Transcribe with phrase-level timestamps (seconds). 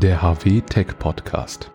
[0.00, 1.70] der HW Tech Podcast.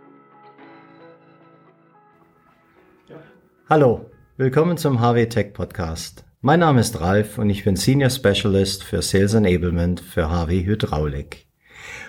[3.70, 6.26] Hallo, willkommen zum HW Tech Podcast.
[6.42, 11.46] Mein Name ist Ralf und ich bin Senior Specialist für Sales Enablement für HW Hydraulik.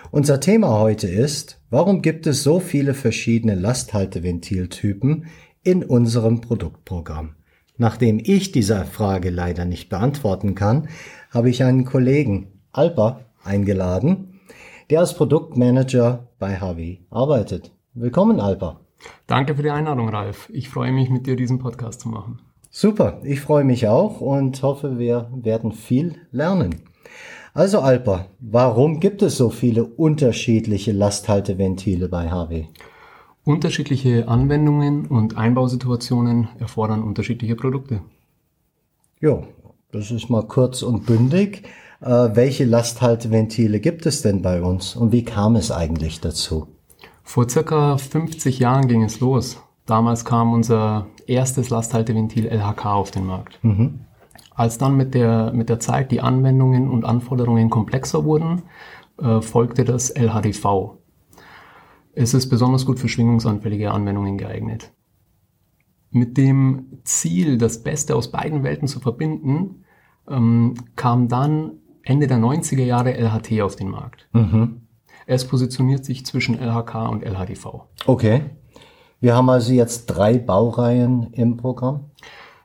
[0.09, 5.27] Unser Thema heute ist, warum gibt es so viele verschiedene Lasthalteventiltypen
[5.61, 7.35] in unserem Produktprogramm?
[7.77, 10.89] Nachdem ich diese Frage leider nicht beantworten kann,
[11.29, 14.36] habe ich einen Kollegen, Alpa, eingeladen,
[14.89, 17.71] der als Produktmanager bei HW arbeitet.
[17.93, 18.79] Willkommen, Alpa.
[19.27, 20.49] Danke für die Einladung, Ralf.
[20.53, 22.39] Ich freue mich, mit dir diesen Podcast zu machen.
[22.69, 26.83] Super, ich freue mich auch und hoffe, wir werden viel lernen.
[27.53, 32.65] Also Alpa, warum gibt es so viele unterschiedliche Lasthalteventile bei HW?
[33.43, 38.01] Unterschiedliche Anwendungen und Einbausituationen erfordern unterschiedliche Produkte.
[39.19, 39.41] Ja,
[39.91, 41.63] das ist mal kurz und bündig.
[42.01, 46.67] Äh, welche Lasthalteventile gibt es denn bei uns und wie kam es eigentlich dazu?
[47.23, 49.61] Vor circa 50 Jahren ging es los.
[49.85, 53.59] Damals kam unser erstes Lasthalteventil LHK auf den Markt.
[53.63, 54.01] Mhm.
[54.53, 58.63] Als dann mit der, mit der Zeit die Anwendungen und Anforderungen komplexer wurden,
[59.19, 60.97] äh, folgte das LHDV.
[62.13, 64.91] Es ist besonders gut für schwingungsanfällige Anwendungen geeignet.
[66.09, 69.83] Mit dem Ziel, das Beste aus beiden Welten zu verbinden,
[70.27, 71.73] ähm, kam dann
[72.07, 74.27] Ende der 90er Jahre LHT auf den Markt.
[74.31, 74.81] Mhm.
[75.25, 77.81] Es positioniert sich zwischen LHK und LHDV.
[78.05, 78.43] Okay.
[79.19, 82.11] Wir haben also jetzt drei Baureihen im Programm.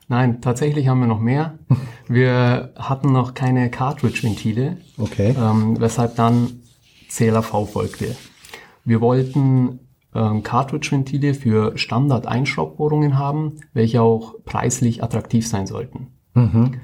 [0.07, 1.59] Nein, tatsächlich haben wir noch mehr.
[2.09, 5.35] Wir hatten noch keine Cartridge-Ventile, okay.
[5.39, 6.61] ähm, weshalb dann
[7.09, 8.15] CLAV folgte.
[8.85, 9.79] Wir wollten
[10.15, 16.09] ähm, Cartridge-Ventile für Standard-Einschraubbohrungen haben, welche auch preislich attraktiv sein sollten.
[16.35, 16.81] Mhm.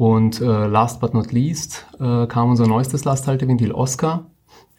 [0.00, 4.30] Und äh, last but not least äh, kam unser neuestes Lasthalteventil Oscar.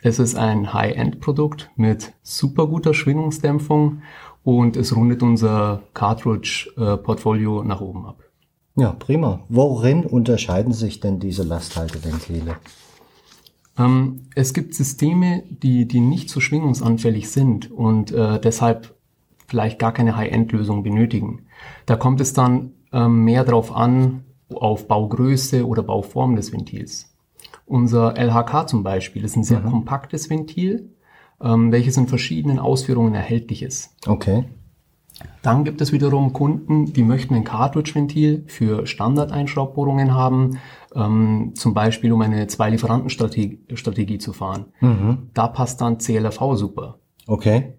[0.01, 4.01] Es ist ein High-End-Produkt mit super guter Schwingungsdämpfung
[4.43, 8.23] und es rundet unser Cartridge-Portfolio nach oben ab.
[8.75, 9.41] Ja, prima.
[9.47, 12.55] Worin unterscheiden sich denn diese Lasthalteventile?
[13.77, 18.95] Ähm, es gibt Systeme, die, die nicht so schwingungsanfällig sind und äh, deshalb
[19.45, 21.43] vielleicht gar keine High-End-Lösung benötigen.
[21.85, 24.23] Da kommt es dann ähm, mehr darauf an,
[24.57, 27.13] auf Baugröße oder Bauform des Ventils.
[27.65, 29.69] Unser LHK zum Beispiel ist ein sehr mhm.
[29.69, 30.89] kompaktes Ventil,
[31.41, 33.95] ähm, welches in verschiedenen Ausführungen erhältlich ist.
[34.07, 34.45] Okay.
[35.41, 40.59] Dann gibt es wiederum Kunden, die möchten ein Cartridge-Ventil für Standardeinschraubbohrungen haben,
[40.95, 44.65] ähm, zum Beispiel um eine Zwei-Lieferanten-Strategie zu fahren.
[44.79, 45.29] Mhm.
[45.33, 46.99] Da passt dann CLRV super.
[47.27, 47.73] Okay.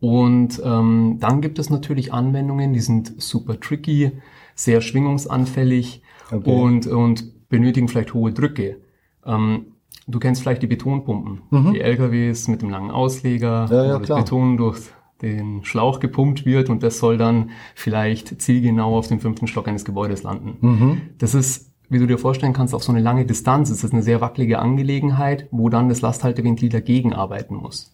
[0.00, 4.12] Und ähm, dann gibt es natürlich Anwendungen, die sind super tricky,
[4.56, 6.02] sehr schwingungsanfällig
[6.32, 6.50] okay.
[6.50, 8.80] und, und benötigen vielleicht hohe Drücke.
[9.24, 9.66] Ähm,
[10.08, 11.72] du kennst vielleicht die Betonpumpen, mhm.
[11.72, 14.80] die LKWs mit dem langen Ausleger, ja, ja, wo das Beton durch
[15.22, 19.84] den Schlauch gepumpt wird und das soll dann vielleicht zielgenau auf dem fünften Stock eines
[19.84, 20.56] Gebäudes landen.
[20.60, 21.00] Mhm.
[21.18, 23.70] Das ist, wie du dir vorstellen kannst, auf so eine lange Distanz.
[23.70, 27.92] Es ist eine sehr wackelige Angelegenheit, wo dann das Lasthalteventil dagegen arbeiten muss.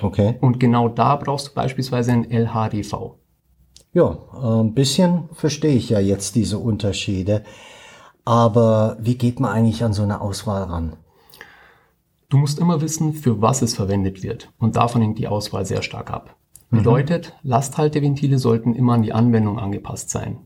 [0.00, 0.36] Okay.
[0.40, 3.16] Und genau da brauchst du beispielsweise ein LHDV.
[3.92, 7.42] Ja, ein bisschen verstehe ich ja jetzt diese Unterschiede.
[8.24, 10.96] Aber wie geht man eigentlich an so eine Auswahl ran?
[12.28, 14.52] Du musst immer wissen, für was es verwendet wird.
[14.58, 16.36] Und davon hängt die Auswahl sehr stark ab.
[16.70, 16.78] Mhm.
[16.78, 20.38] Bedeutet, Lasthalteventile sollten immer an die Anwendung angepasst sein.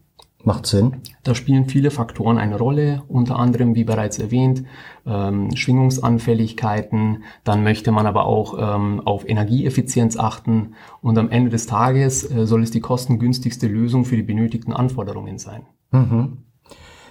[0.45, 0.97] Macht Sinn.
[1.23, 4.65] Da spielen viele Faktoren eine Rolle, unter anderem, wie bereits erwähnt,
[5.07, 7.25] ähm, Schwingungsanfälligkeiten.
[7.45, 10.75] Dann möchte man aber auch ähm, auf Energieeffizienz achten.
[11.01, 15.39] Und am Ende des Tages äh, soll es die kostengünstigste Lösung für die benötigten Anforderungen
[15.39, 15.63] sein.
[15.93, 16.45] Mhm.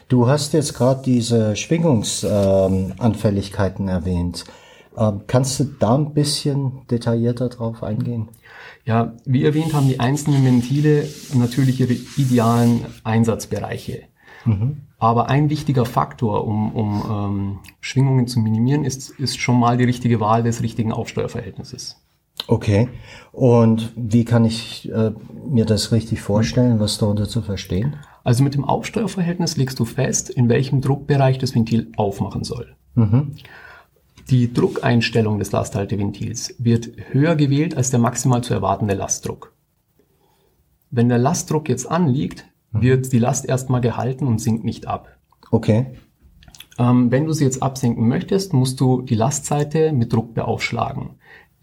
[0.09, 4.45] Du hast jetzt gerade diese Schwingungsanfälligkeiten ähm, erwähnt.
[4.97, 8.29] Ähm, kannst du da ein bisschen detaillierter drauf eingehen?
[8.85, 14.03] Ja, wie erwähnt haben die einzelnen Ventile natürlich ihre idealen Einsatzbereiche.
[14.45, 14.81] Mhm.
[14.99, 19.83] Aber ein wichtiger Faktor, um, um ähm, Schwingungen zu minimieren, ist, ist schon mal die
[19.83, 21.97] richtige Wahl des richtigen Aufsteuerverhältnisses.
[22.47, 22.89] Okay.
[23.31, 25.11] Und wie kann ich äh,
[25.47, 27.97] mir das richtig vorstellen, was darunter zu verstehen?
[28.23, 32.75] Also mit dem Aufsteuerverhältnis legst du fest, in welchem Druckbereich das Ventil aufmachen soll.
[32.95, 33.35] Mhm.
[34.29, 39.53] Die Druckeinstellung des Lasthalteventils wird höher gewählt als der maximal zu erwartende Lastdruck.
[40.89, 42.81] Wenn der Lastdruck jetzt anliegt, mhm.
[42.81, 45.17] wird die Last erstmal gehalten und sinkt nicht ab.
[45.51, 45.87] Okay.
[46.79, 51.11] Ähm, wenn du sie jetzt absenken möchtest, musst du die Lastseite mit Druck beaufschlagen,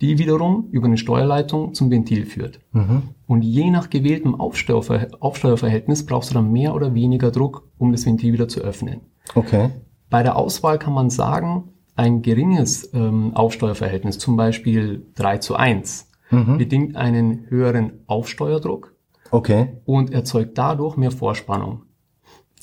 [0.00, 2.60] die wiederum über eine Steuerleitung zum Ventil führt.
[2.72, 3.02] Mhm.
[3.26, 8.06] Und je nach gewähltem Aufsteuerver Aufsteuerverhältnis brauchst du dann mehr oder weniger Druck, um das
[8.06, 9.00] Ventil wieder zu öffnen.
[9.34, 9.70] Okay.
[10.10, 11.64] Bei der Auswahl kann man sagen,
[11.96, 16.58] ein geringes ähm, Aufsteuerverhältnis, zum Beispiel 3 zu 1, mhm.
[16.58, 18.94] bedingt einen höheren Aufsteuerdruck
[19.30, 19.68] okay.
[19.84, 21.82] und erzeugt dadurch mehr Vorspannung.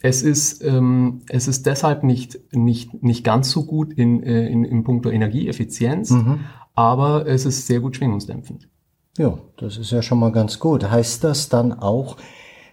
[0.01, 4.63] Es ist, ähm, es ist deshalb nicht, nicht, nicht ganz so gut in, äh, in,
[4.63, 6.41] in puncto Energieeffizienz, mhm.
[6.75, 8.69] aber es ist sehr gut schwingungsdämpfend.
[9.17, 10.89] Ja, das ist ja schon mal ganz gut.
[10.89, 12.17] Heißt das dann auch,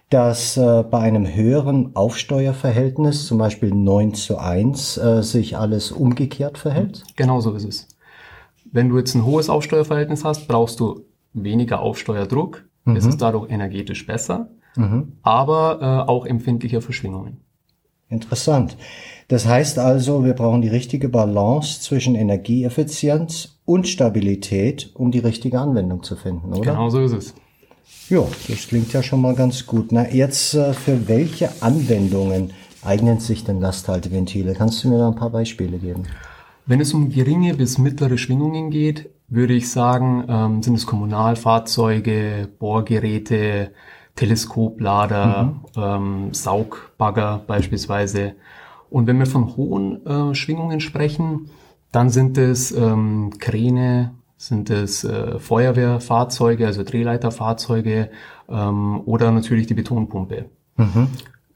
[0.09, 6.57] dass äh, bei einem höheren Aufsteuerverhältnis, zum Beispiel 9 zu 1, äh, sich alles umgekehrt
[6.57, 7.03] verhält?
[7.15, 7.87] Genau so ist es.
[8.71, 12.65] Wenn du jetzt ein hohes Aufsteuerverhältnis hast, brauchst du weniger Aufsteuerdruck.
[12.85, 12.95] Mhm.
[12.95, 15.13] Es ist dadurch energetisch besser, mhm.
[15.23, 17.41] aber äh, auch empfindlicher für Schwingungen.
[18.07, 18.77] Interessant.
[19.27, 25.59] Das heißt also, wir brauchen die richtige Balance zwischen Energieeffizienz und Stabilität, um die richtige
[25.59, 26.61] Anwendung zu finden, oder?
[26.61, 27.35] Genau so ist es.
[28.09, 29.91] Ja, das klingt ja schon mal ganz gut.
[29.91, 32.51] Na, jetzt äh, für welche Anwendungen
[32.83, 34.53] eignen sich denn Lasthalteventile?
[34.53, 36.03] Kannst du mir da ein paar Beispiele geben?
[36.67, 42.47] Wenn es um geringe bis mittlere Schwingungen geht, würde ich sagen, ähm, sind es Kommunalfahrzeuge,
[42.59, 43.71] Bohrgeräte,
[44.15, 45.81] Teleskoplader, mhm.
[45.81, 48.35] ähm, Saugbagger beispielsweise.
[48.89, 51.49] Und wenn wir von hohen äh, Schwingungen sprechen,
[51.91, 58.09] dann sind es ähm, Kräne, sind es äh, Feuerwehrfahrzeuge, also Drehleiterfahrzeuge
[58.49, 60.45] ähm, oder natürlich die Betonpumpe.
[60.77, 61.07] Mhm.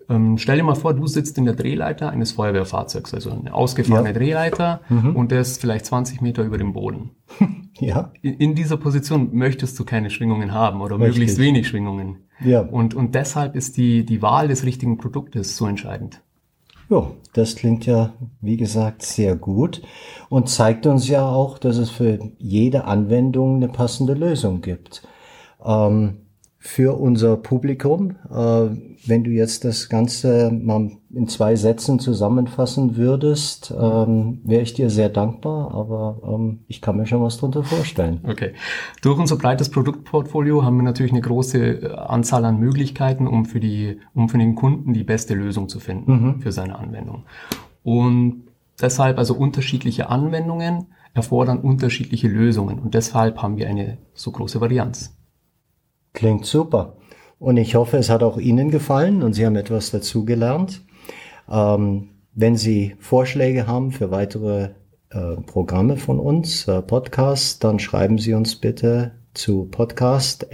[0.09, 4.09] Ähm, stell dir mal vor, du sitzt in der Drehleiter eines Feuerwehrfahrzeugs, also eine ausgefahrene
[4.09, 4.13] ja.
[4.13, 5.15] Drehleiter mhm.
[5.15, 7.11] und der ist vielleicht 20 Meter über dem Boden.
[7.79, 8.11] ja.
[8.23, 11.09] In, in, dieser Position möchtest du keine Schwingungen haben oder Richtig.
[11.09, 12.23] möglichst wenig Schwingungen.
[12.43, 12.61] Ja.
[12.61, 16.23] Und, und deshalb ist die, die Wahl des richtigen Produktes so entscheidend.
[16.89, 19.81] Ja, das klingt ja, wie gesagt, sehr gut
[20.29, 25.03] und zeigt uns ja auch, dass es für jede Anwendung eine passende Lösung gibt.
[25.63, 26.28] Ähm,
[26.61, 28.69] für unser Publikum, äh,
[29.07, 34.89] wenn du jetzt das Ganze mal in zwei Sätzen zusammenfassen würdest, ähm, wäre ich dir
[34.89, 38.19] sehr dankbar, aber ähm, ich kann mir schon was darunter vorstellen.
[38.27, 38.51] Okay.
[39.01, 43.61] Durch unser breites Produktportfolio haben wir natürlich eine große äh, Anzahl an Möglichkeiten, um für,
[43.61, 46.41] die, um für den Kunden die beste Lösung zu finden mhm.
[46.41, 47.23] für seine Anwendung.
[47.83, 48.43] Und
[48.81, 55.18] deshalb also unterschiedliche Anwendungen erfordern unterschiedliche Lösungen und deshalb haben wir eine so große Varianz.
[56.13, 56.97] Klingt super.
[57.39, 60.81] Und ich hoffe, es hat auch Ihnen gefallen und Sie haben etwas dazugelernt.
[61.49, 64.69] Ähm, wenn Sie Vorschläge haben für weitere
[65.09, 70.49] äh, Programme von uns, äh, Podcasts, dann schreiben Sie uns bitte zu podcast.hw.de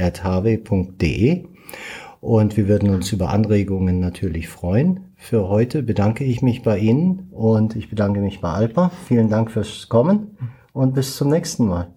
[2.22, 5.12] und wir würden uns über Anregungen natürlich freuen.
[5.16, 8.92] Für heute bedanke ich mich bei Ihnen und ich bedanke mich bei Alpa.
[9.08, 10.38] Vielen Dank fürs Kommen
[10.74, 11.94] und bis zum nächsten Mal.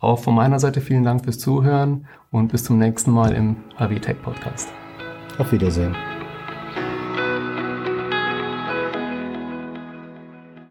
[0.00, 4.00] Auch von meiner Seite vielen Dank fürs Zuhören und bis zum nächsten Mal im AV
[4.00, 4.68] Tech Podcast.
[5.38, 5.94] Auf Wiedersehen.